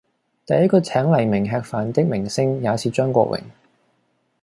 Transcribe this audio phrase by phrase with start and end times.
[0.47, 3.39] 第一個請黎明吃飯的明星也是張國榮。